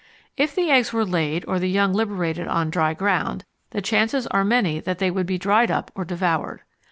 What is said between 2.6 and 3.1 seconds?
dry